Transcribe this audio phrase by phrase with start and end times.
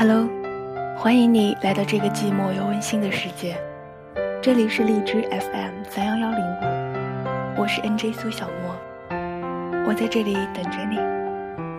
[0.00, 0.28] Hello，
[0.96, 3.60] 欢迎你来到这个寂寞又温馨的世界。
[4.40, 8.76] 这里是荔枝 FM 三幺幺零五，我是 NJ 苏小莫，
[9.88, 11.00] 我在这里等着你，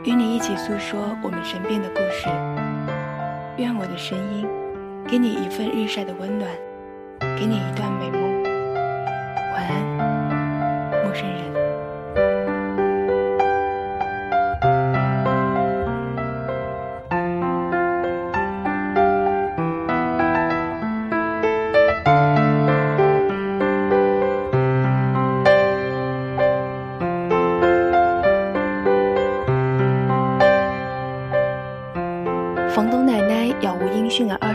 [0.03, 2.27] 与你一起诉说我们身边的故事。
[3.55, 4.45] 愿我的声音
[5.07, 6.51] 给你一份日晒的温暖，
[7.21, 7.88] 给你一段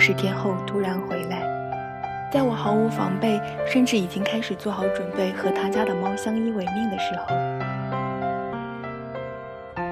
[0.07, 1.41] 十天后突然回来，
[2.31, 7.29] 在我毫无防备，甚至已经开始做好准备和他家的猫相依为命的时候，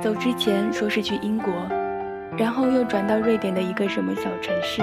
[0.03, 1.51] 走之前说是去英国，
[2.36, 4.83] 然后又转到瑞典的一个什么小城市，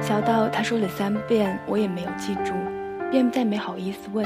[0.00, 2.54] 小到他说了三遍我也没有记住，
[3.10, 4.24] 便再没好意思问。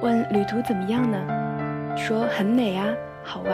[0.00, 1.18] 问旅途怎么样呢？
[1.94, 2.86] 说很美啊，
[3.22, 3.52] 好啊。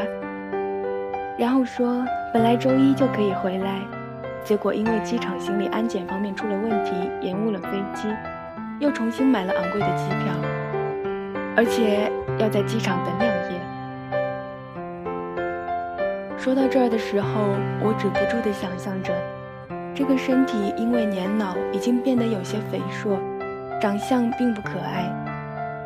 [1.36, 3.80] 然后说本来周一就可以回来，
[4.44, 6.92] 结果因为机场行李安检方面出了问题，
[7.22, 8.08] 延误了飞机，
[8.78, 10.34] 又重新买了昂贵的机票，
[11.56, 13.58] 而且要在机场等两夜。
[16.36, 17.28] 说到这儿的时候，
[17.80, 19.14] 我止不住地想象着，
[19.94, 23.18] 这个身体因为年老已经变得有些肥硕，
[23.80, 25.10] 长相并不可爱，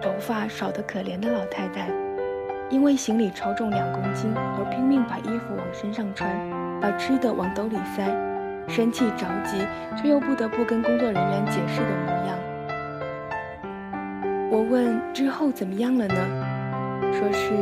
[0.02, 1.88] 头发少得可怜的老太太。
[2.70, 6.28] 因为行李超重两公斤而拼命把衣服往身上穿，
[6.82, 8.04] 把吃的往兜里塞，
[8.68, 9.66] 生气着急
[9.96, 12.38] 却又不得不跟工作人员解释的模样。
[14.50, 16.14] 我问之后怎么样了呢？
[17.12, 17.54] 说是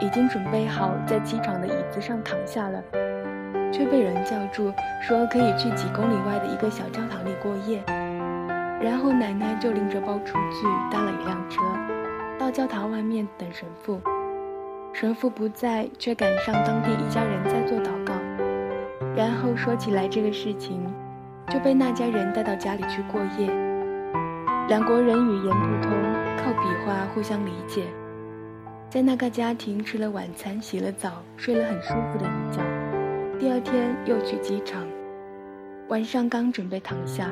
[0.00, 2.82] 已经准备好在机场的椅子上躺下了，
[3.72, 4.72] 却被人叫住，
[5.02, 7.82] 说可以去几公里外的一个小教堂里过夜。
[8.80, 11.62] 然后奶奶就拎着包厨具搭了一辆车，
[12.38, 14.00] 到教堂外面等神父。
[14.92, 18.14] 神父不在，却赶上当地一家人在做祷告，
[19.16, 20.78] 然后说起来这个事情，
[21.48, 23.50] 就被那家人带到家里去过夜。
[24.68, 25.90] 两国人语言不通，
[26.36, 27.84] 靠比划互相理解，
[28.90, 32.60] 在那个家庭吃了晚餐，洗了澡，睡了很舒服的一觉。
[33.38, 34.86] 第二天又去机场，
[35.88, 37.30] 晚上刚准备躺下，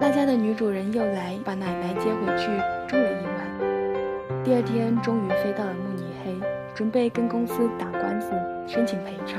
[0.00, 2.46] 那家的女主人又来把奶奶接回去
[2.88, 4.42] 住了一晚。
[4.42, 6.34] 第二天终于飞到了慕尼黑。
[6.72, 8.30] 准备跟公司打官司，
[8.66, 9.38] 申请赔偿。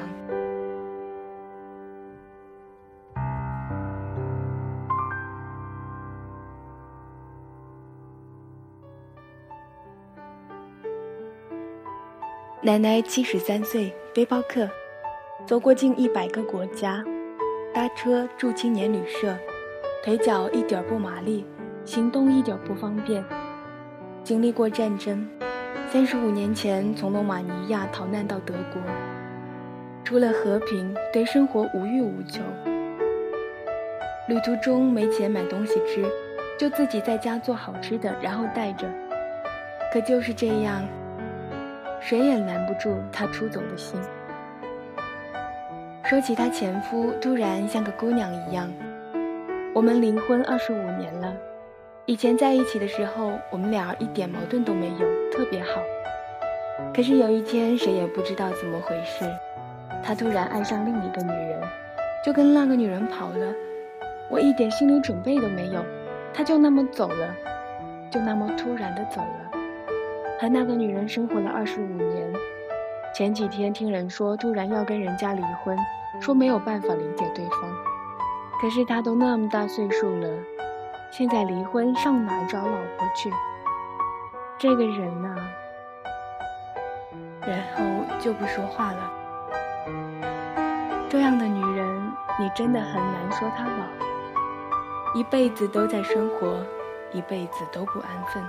[12.64, 14.70] 奶奶七十三岁，背包客，
[15.48, 17.04] 走过近一百个国家，
[17.74, 19.36] 搭车住青年旅社，
[20.04, 21.44] 腿脚一点不麻利，
[21.86, 23.26] 行动一点不方便，
[24.24, 25.28] 经历过战争。
[25.90, 28.80] 三十五年前从罗马尼亚逃难到德国，
[30.04, 32.42] 除了和平，对生活无欲无求。
[34.28, 36.06] 旅途中没钱买东西吃，
[36.60, 38.88] 就自己在家做好吃的，然后带着。
[39.92, 40.88] 可就是这样，
[42.02, 44.02] 谁也拦不住她出走的心。
[46.04, 48.70] 说起她前夫，突然像个姑娘一样。
[49.74, 51.34] 我们离婚二十五年了。
[52.06, 55.82] 以前在一起的时候，我们俩一点矛盾都没有，特别好。
[56.94, 59.24] 可是有一天，谁也不知道怎么回事，
[60.04, 61.62] 他突然爱上另一个女人，
[62.26, 63.54] 就跟那个女人跑了。
[64.30, 65.86] 我一点心理准备都没有，
[66.34, 67.34] 他就那么走了，
[68.10, 69.51] 就那么突然的走了。
[70.42, 72.34] 和那个女人生活了二十五年，
[73.14, 75.78] 前几天听人说突然要跟人家离婚，
[76.20, 77.72] 说没有办法理解对方。
[78.60, 80.28] 可是他都那么大岁数了。
[81.12, 83.32] 现在离婚上哪找老婆去？
[84.58, 85.36] 这个人呢？
[87.42, 87.84] 然后
[88.20, 89.12] 就不说话了。
[91.08, 93.86] 这样的女人，你真的很难说她老。
[95.14, 96.66] 一辈子都在生活，
[97.12, 98.44] 一辈子都不安分。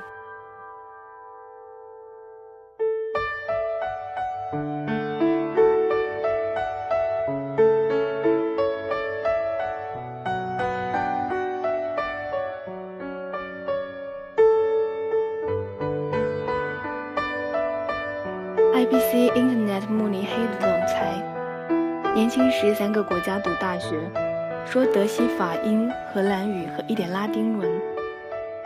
[22.34, 23.94] 年轻时三个国家读大学，
[24.64, 27.70] 说德西法英荷兰语和一点拉丁文。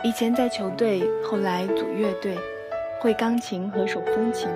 [0.05, 2.37] 以前在球队，后来组乐队，
[3.01, 4.49] 会钢琴和手风琴。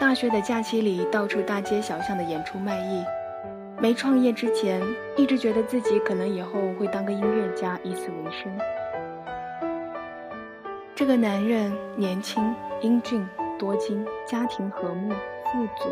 [0.00, 3.04] 大学的假期里到处大街小巷的演出卖艺，
[3.78, 4.82] 没创业之前，
[5.16, 8.52] 一直觉得自己可能以后会当个音乐家，以此为生。
[10.96, 13.24] 这个男人年轻、英俊、
[13.60, 15.10] 多金，家庭和睦、
[15.52, 15.88] 富足，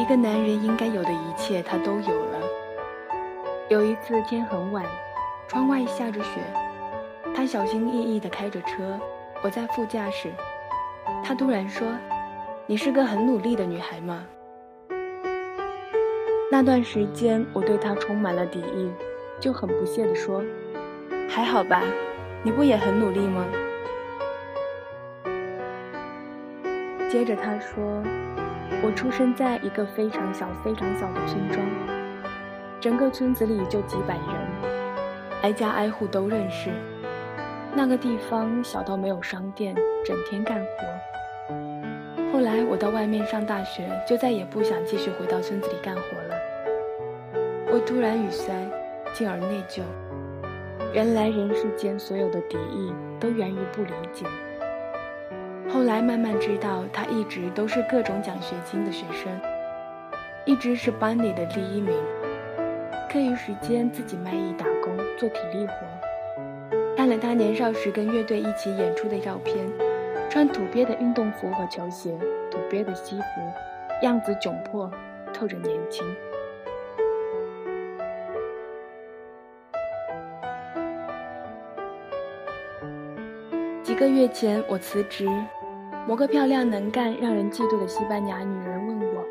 [0.00, 2.40] 一个男人应该有的一切他都有了。
[3.68, 4.82] 有一次天很晚，
[5.46, 6.40] 窗外下着雪，
[7.36, 8.98] 他小心翼翼地开着车，
[9.44, 10.30] 我在副驾驶。
[11.22, 11.86] 他突然说
[12.66, 14.24] ：“你是个很努力的女孩吗？”
[16.50, 18.90] 那段时间我对他充满了敌意，
[19.38, 20.42] 就很不屑地说
[21.28, 21.82] ：“还好吧，
[22.42, 23.44] 你不也很努力吗？”
[27.10, 28.00] 接着他说
[28.86, 31.66] ：“我出生在一个非常小、非常小的村庄，
[32.80, 34.70] 整个村子里就几百人，
[35.42, 36.70] 挨家挨户都认识。
[37.74, 39.74] 那个地方小到没有商店，
[40.04, 41.52] 整天干活。
[42.32, 46.36] 后来我到外面上大学，就再也不想继续回到村子里干活了。”
[47.74, 48.54] 我突然语塞，
[49.12, 49.82] 进而内疚。
[50.92, 54.24] 原来人世间所有的敌意都源于不理解。
[55.72, 59.32] 后来慢慢知道，他一直都是各种奖学金的学生，
[60.44, 61.96] 一直是班里的第一名。
[63.08, 65.72] 课余时间自己卖艺打工，做体力活。
[66.96, 69.56] 看了他年少时跟乐队一起演出的照片，
[70.28, 72.18] 穿土鳖的运动服和球鞋，
[72.50, 73.24] 土鳖的西服，
[74.02, 74.90] 样子窘迫，
[75.32, 76.04] 透着年轻。
[83.82, 85.26] 几个月前，我辞职。
[86.08, 89.24] 某个漂亮、能干、让人嫉妒的西班牙女人问我：“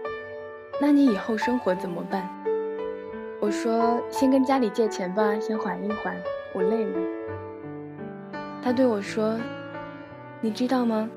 [0.80, 2.30] 那你以后生活怎么办？”
[3.42, 6.16] 我说：“先跟家里借钱吧，先缓一缓，
[6.54, 7.00] 我累了。”
[8.64, 9.38] 她对我说
[10.40, 11.10] ：“你知道吗？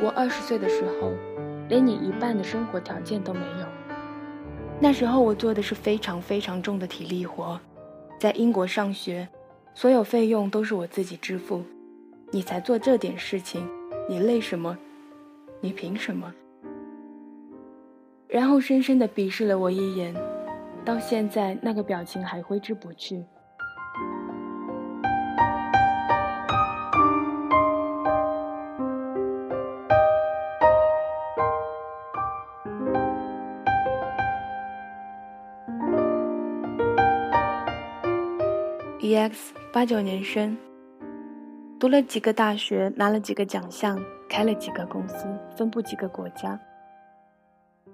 [0.00, 1.12] 我二十岁的时候，
[1.68, 3.66] 连你一半的生活条件都没有。
[4.78, 7.58] 那时候我做的是非常非常重的体力活，
[8.20, 9.26] 在英国上学，
[9.74, 11.64] 所有费用都是我自己支付。”
[12.32, 13.66] 你才做这点事情，
[14.08, 14.76] 你累什么？
[15.60, 16.32] 你凭什么？
[18.28, 20.14] 然后深深的鄙视了我一眼，
[20.84, 23.24] 到现在那个表情还挥之不去。
[39.00, 39.32] EX
[39.72, 40.56] 八九年生。
[41.78, 46.58] 读了几个大学，拿了几个奖项，开了几个公司，分布几个国家。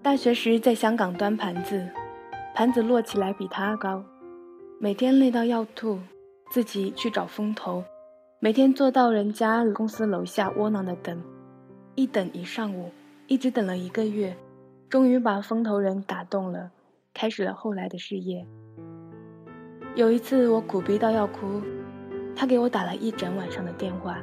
[0.01, 1.89] 大学时在香港端盘子，
[2.55, 4.05] 盘子摞起来比他高，
[4.79, 5.99] 每天累到要吐，
[6.53, 7.83] 自己去找风投，
[8.39, 11.21] 每天坐到人家公司楼下窝囊的等，
[11.97, 12.89] 一等一上午，
[13.27, 14.37] 一直等了一个月，
[14.89, 16.71] 终于把风投人打动了，
[17.13, 18.47] 开始了后来的事业。
[19.97, 21.61] 有一次我苦逼到要哭。
[22.35, 24.19] 他给我打了一整晚上的电话，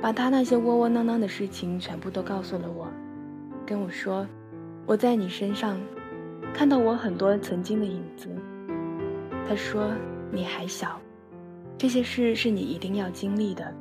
[0.00, 2.88] 把他那些窝窝囊囊的事情全部都告诉了我，
[3.64, 4.26] 跟我说
[4.86, 5.78] ：“我在你身上
[6.52, 8.28] 看到我很多曾经的影子。”
[9.48, 9.92] 他说
[10.32, 11.00] ：“你还小，
[11.78, 13.72] 这些事是你一定要经历的，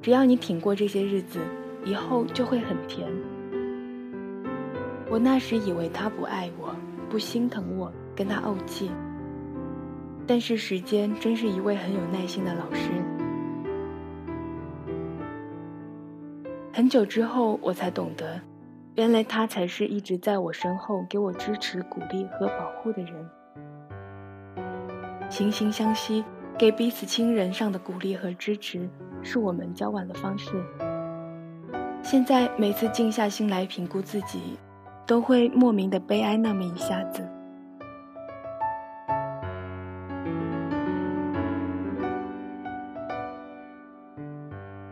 [0.00, 1.40] 只要你挺过这些日子，
[1.84, 3.08] 以后就会很甜。”
[5.08, 6.74] 我那时以为他不爱我，
[7.08, 8.90] 不心疼我，跟他怄气。
[10.26, 12.90] 但是时间真是一位很有耐心的老师。
[16.72, 18.40] 很久之后，我才懂得，
[18.96, 23.14] 原来他才是一直在我身后给我支持、鼓励和保护的人。
[25.30, 26.24] 惺惺相惜，
[26.58, 28.88] 给彼此亲人上的鼓励和支持，
[29.22, 30.50] 是我们交往的方式。
[32.02, 34.58] 现在每次静下心来评估自己，
[35.06, 37.26] 都会莫名的悲哀那么一下子。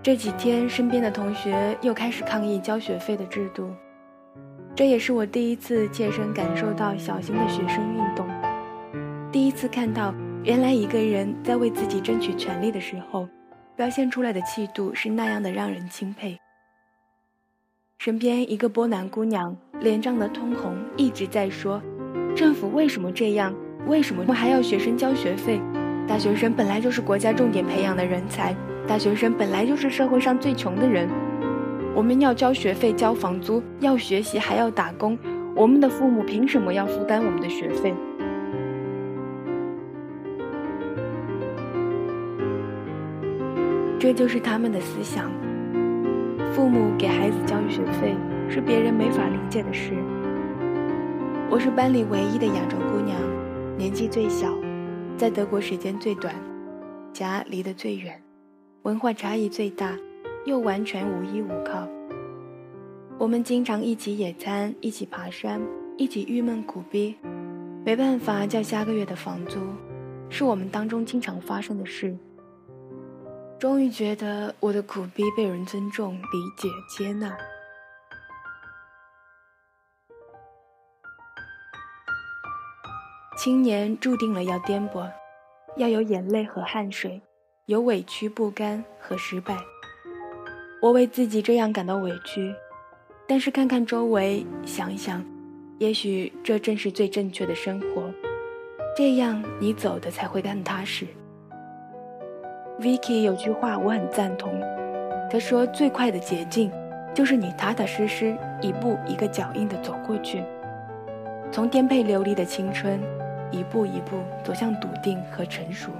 [0.05, 3.71] 这几天，身边的同学又开始抗议交学费的制度，
[4.77, 8.29] 这也是我第一次切身感受到小型的学生运动，
[9.33, 13.27] 第一次看到原来一个人在为自己争取权利的时候，
[13.77, 16.39] 表现出来的气度是那样的让人钦佩。
[17.97, 21.83] 身边一个波兰姑娘脸涨得通红，一直在说
[22.37, 23.55] ：“政府为什么这样？
[23.87, 25.59] 为什么还要学生交学费？
[26.07, 28.55] 大学生本来就是国家重点培养的人才。”
[28.87, 31.09] 大学生本来就是社会上最穷的人，
[31.95, 35.19] 我们要交学费、交房租，要学习还要打工，
[35.57, 37.95] 我们的父母凭什么要负担我们的学费？
[43.99, 45.31] 这就是他们的思想。
[46.53, 48.15] 父母给孩子交学费
[48.49, 49.93] 是别人没法理解的事，
[51.51, 53.19] 我是班里唯一的亚洲姑娘，
[53.79, 54.53] 年纪最小，
[55.17, 56.35] 在德国时间最短，
[57.13, 58.21] 家离得最远，
[58.85, 59.99] 文化差异最大，
[60.45, 61.89] 又完全无依无靠。
[63.19, 65.59] 我们经常一起野餐，一起爬山，
[65.97, 67.17] 一起郁闷苦逼，
[67.83, 69.59] 没办法交下个月的房租，
[70.29, 72.15] 是我们当中经常发生的事。
[73.59, 77.35] 终于觉得我的苦逼被人尊重、理解、接纳。
[83.39, 85.11] 青年注定了要颠簸，
[85.79, 87.23] 要有眼泪和汗水，
[87.67, 89.57] 有委屈、不甘和失败。
[90.83, 92.55] 我为自己这样感到委屈，
[93.27, 95.25] 但是看看周围，想一想，
[95.79, 98.13] 也许这正是最正确的生活。
[98.95, 101.07] 这样你走的才会更踏实。
[102.79, 104.61] Vicky 有句话我很赞同，
[105.31, 106.71] 他说：“最快的捷径，
[107.15, 110.45] 就是你踏踏实实一步一个脚印的走过去，
[111.51, 113.01] 从颠沛流离的青春，
[113.51, 115.91] 一步一步走向笃定和成熟。”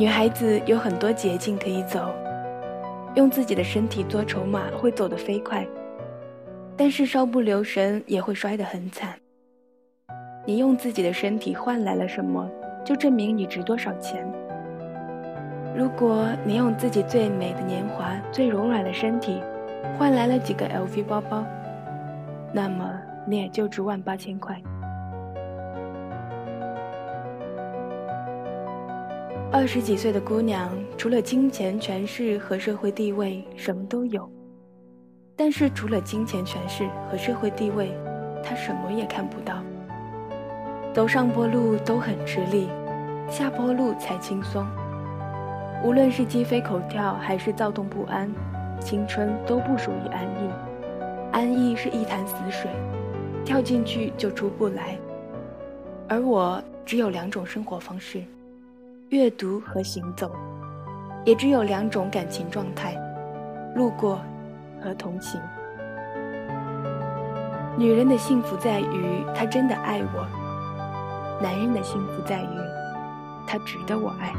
[0.00, 2.10] 女孩子有很多捷径可以走，
[3.16, 5.62] 用自己的身体做筹码会走得飞快，
[6.74, 9.10] 但是稍不留神也会摔得很惨。
[10.46, 12.50] 你用自己的身体换来了什么？
[12.82, 14.26] 就证明你值多少钱。
[15.76, 19.42] 如果你用自己最美的年华、最柔软的身体，
[19.98, 21.44] 换来了几个 LV 包包，
[22.54, 22.90] 那么
[23.26, 24.58] 你也就值万八千块。
[29.52, 34.22] 二十几岁的姑娘，除了金钱、权势和社会地位，什么都有；
[35.34, 37.92] 但是除了金钱、权势和社会地位，
[38.44, 39.60] 她什么也看不到。
[40.94, 42.68] 走上坡路都很吃力，
[43.28, 44.64] 下坡路才轻松。
[45.82, 48.32] 无论是鸡飞狗跳还是躁动不安，
[48.80, 50.48] 青春都不属于安逸。
[51.32, 52.70] 安逸是一潭死水，
[53.44, 54.96] 跳进去就出不来。
[56.06, 58.22] 而我只有两种生活方式：
[59.10, 60.30] 阅读和行走，
[61.24, 62.94] 也只有两种感情状态：
[63.74, 64.20] 路过
[64.80, 65.40] 和同情。
[67.76, 71.40] 女人的幸福在于她真的爱我。
[71.42, 72.46] 男人的幸福在于，
[73.48, 74.32] 他值得我爱。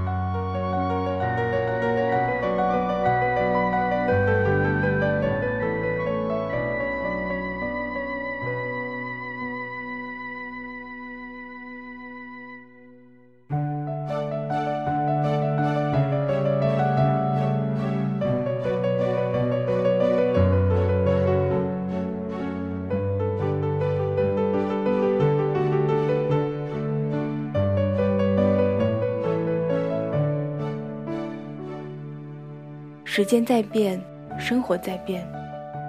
[33.21, 34.01] 时间在变，
[34.39, 35.23] 生活在变，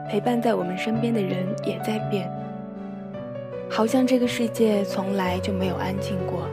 [0.07, 2.31] 陪伴在我们身边的人也在变。
[3.71, 6.47] 好像这个世界从来就没有安静过。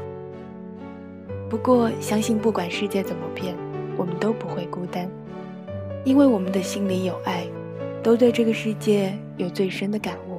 [1.50, 3.54] 不过，相信不管世界怎么变，
[3.98, 5.06] 我们都不会孤单，
[6.06, 7.46] 因为我们的心里有爱，
[8.02, 10.39] 都对这个世界有最深的感悟。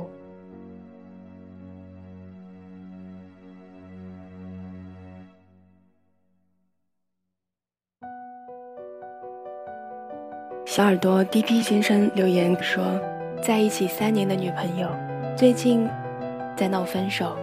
[10.70, 12.84] 小耳朵 D.P 先生留言说
[13.42, 14.88] ：“在一起三年的女朋友，
[15.36, 15.84] 最近
[16.56, 17.36] 在闹分手。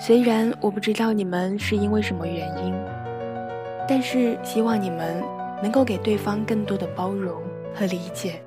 [0.00, 2.74] 虽然我不知道你们是因为什么原因，
[3.86, 5.22] 但是希望你们
[5.62, 7.42] 能够给对方更多的包容
[7.74, 8.40] 和理解。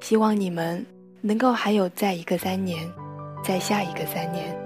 [0.00, 0.84] 希望你们
[1.20, 2.90] 能够还有再一个三年，
[3.44, 4.56] 再下一个三年。”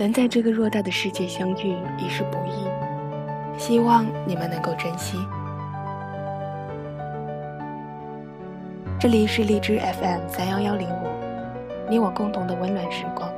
[0.00, 2.64] 能在这个偌大的世界相遇已是不易，
[3.58, 5.18] 希望你们能够珍惜。
[8.98, 11.06] 这里是荔枝 FM 三幺幺零五，
[11.90, 13.30] 你我共同的温暖时光。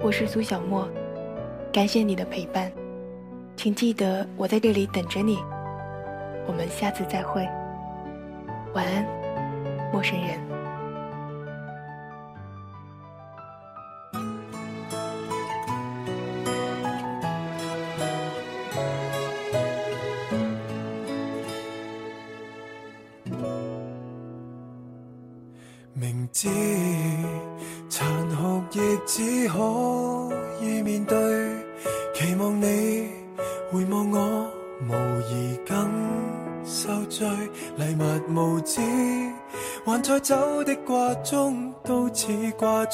[0.00, 0.88] 我是苏小莫，
[1.72, 2.70] 感谢你的陪伴，
[3.56, 5.38] 请记得我在这里等着你。
[6.46, 7.44] 我们下次再会，
[8.74, 9.04] 晚安，
[9.92, 10.53] 陌生人。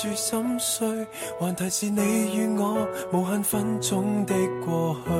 [0.00, 1.06] 住心碎，
[1.38, 5.10] 还提示你与我无限分钟的过去。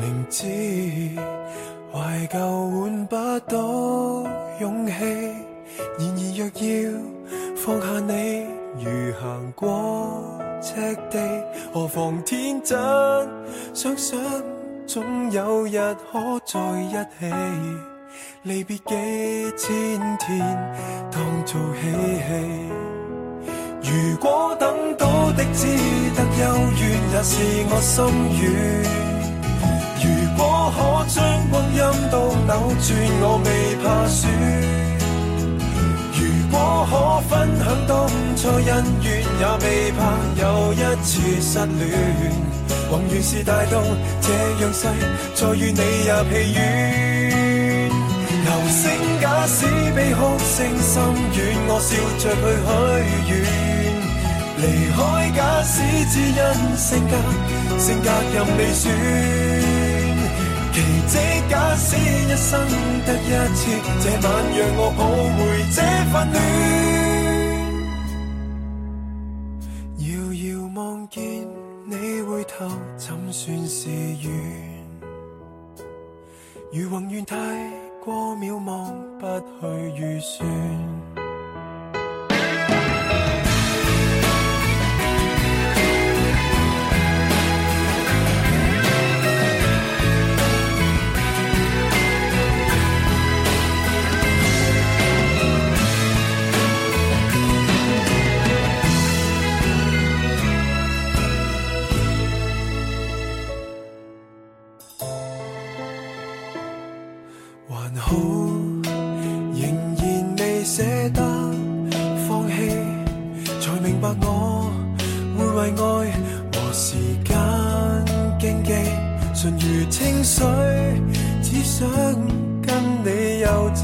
[0.00, 0.44] 明知
[1.92, 2.38] 怀旧
[2.70, 3.16] 换不
[3.48, 4.28] 到
[4.60, 4.92] 勇气，
[6.00, 6.68] 然而若要
[7.54, 8.46] 放下你，
[8.84, 10.74] 如行过赤
[11.08, 11.18] 地，
[11.72, 12.76] 何妨天真
[13.72, 14.18] 想想，
[14.84, 15.78] 总有日
[16.10, 17.95] 可在一起。
[18.42, 18.84] 离别几
[19.56, 19.74] 千
[20.18, 20.38] 天，
[21.10, 21.82] 当做嬉
[22.26, 22.28] 戏。
[23.82, 25.66] 如果等到的只
[26.14, 26.44] 得幽
[26.78, 26.82] 怨，
[27.12, 27.32] 也是
[27.68, 27.94] 我心
[28.40, 28.44] 愿。
[30.02, 30.04] 如
[30.36, 30.40] 果
[30.76, 31.14] 可将
[31.50, 31.80] 光阴
[32.10, 32.14] 都
[32.46, 32.86] 扭转，
[33.22, 33.48] 我未
[33.82, 34.18] 怕输。
[36.12, 36.20] 如
[36.50, 36.54] 果
[36.90, 36.92] 可
[37.28, 37.90] 分享当
[38.36, 38.68] 初恩
[39.02, 39.06] 怨，
[39.40, 39.98] 也未怕
[40.40, 40.42] 又
[40.72, 41.80] 一次失恋。
[42.88, 43.74] 宏愿是大到
[44.20, 44.26] 这
[44.62, 44.88] 样细，
[45.34, 47.35] 再与你也疲倦。
[48.56, 48.88] 流星
[49.20, 51.04] 假使比哭声深
[51.36, 52.42] 远，我笑着去
[53.26, 53.44] 许愿。
[54.56, 54.64] 离
[54.96, 54.98] 开
[55.36, 55.74] 假使
[56.08, 56.40] 只因
[56.74, 57.12] 性格，
[57.78, 58.82] 性格任你选。
[60.72, 60.74] 奇
[61.06, 61.14] 迹
[61.50, 62.48] 假使一生
[63.04, 63.60] 得一次，
[64.00, 65.00] 这晚让我抱
[65.36, 65.38] 回
[65.74, 65.78] 这
[66.10, 66.34] 份暖。
[69.98, 70.40] 遥遥
[70.74, 71.20] 望见
[71.84, 72.54] 你回头，
[72.96, 74.32] 怎算是缘？
[76.72, 77.36] 如宏愿太
[78.06, 79.26] 过渺茫，不
[79.58, 79.66] 去
[80.00, 81.25] 预算。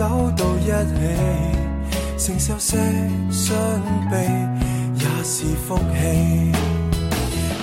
[0.03, 0.99] 走到一起
[2.19, 2.77] 承受些
[3.31, 3.55] 伤
[4.11, 4.17] 悲
[4.97, 6.51] 也是福气。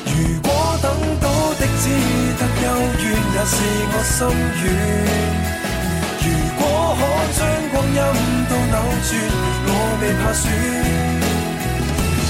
[0.06, 0.50] 如果
[0.82, 1.28] 等到
[1.60, 1.84] 的只
[2.40, 2.66] 得幽
[3.04, 3.04] 怨，
[3.36, 3.52] 也是
[3.92, 4.18] 我心
[4.64, 4.66] 愿。
[6.24, 6.26] 如
[6.56, 6.62] 果
[6.96, 7.02] 可
[7.36, 7.40] 将
[7.74, 8.00] 光阴
[8.48, 9.12] 都扭转，
[9.68, 10.42] 我未怕输。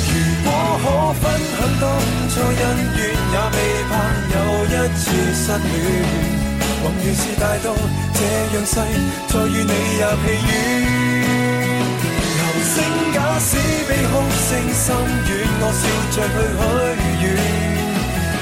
[0.10, 0.12] 如
[0.44, 0.48] 果
[0.82, 0.86] 可
[1.22, 1.86] 分享当
[2.32, 2.62] 初恩
[2.98, 3.00] 怨，
[3.32, 3.58] 也未
[3.92, 3.94] 怕
[4.34, 6.39] 又一次失恋。
[6.82, 7.68] 宏愿是大到
[8.14, 8.20] 这
[8.56, 8.74] 样细，
[9.28, 10.50] 再与你也疲软。
[12.38, 12.42] 流。
[12.70, 12.74] 星
[13.14, 13.52] 假使
[13.88, 14.14] 比哭
[14.48, 14.86] 声深
[15.28, 15.30] 远，
[15.62, 15.82] 我笑
[16.14, 17.28] 着去许愿。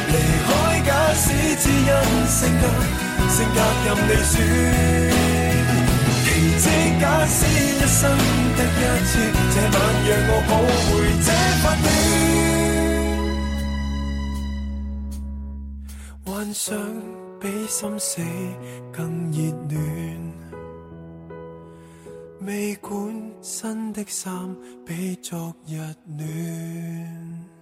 [0.09, 0.49] 离开
[0.85, 1.25] 假使
[1.61, 1.91] 只因
[2.27, 2.63] 性格，
[3.29, 4.33] 性格任你选。
[6.23, 6.27] 奇
[6.59, 6.65] 迹
[6.99, 7.99] 假使一生
[8.55, 9.11] 得一次，
[9.53, 10.51] 这晚让我抱
[10.87, 10.89] 回
[11.25, 11.27] 这
[11.61, 11.85] 份暖。
[16.25, 16.65] 幻想
[17.39, 18.21] 比心死
[18.91, 20.37] 更热暖。
[22.41, 27.56] 未管新的衫比昨日暖。